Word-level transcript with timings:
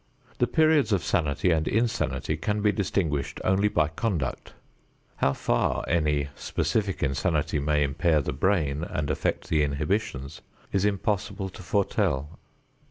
The 0.39 0.47
periods 0.47 0.91
of 0.91 1.03
sanity 1.03 1.51
and 1.51 1.67
insanity 1.67 2.35
can 2.35 2.63
be 2.63 2.71
distinguished 2.71 3.39
only 3.43 3.67
by 3.67 3.89
conduct. 3.89 4.53
How 5.17 5.33
far 5.33 5.85
any 5.87 6.29
specific 6.35 7.03
insanity 7.03 7.59
may 7.59 7.83
impair 7.83 8.19
the 8.19 8.33
brain 8.33 8.83
and 8.83 9.11
affect 9.11 9.49
the 9.49 9.61
inhibitions, 9.63 10.41
is 10.71 10.85
impossible 10.85 11.49
to 11.49 11.61
foretell. 11.61 12.39